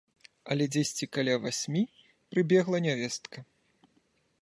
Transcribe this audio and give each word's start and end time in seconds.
Але 0.55 0.65
дзесьці 0.75 1.09
каля 1.17 1.35
васьмі 1.45 1.83
прыбегла 2.33 2.77
нявестка. 2.87 3.49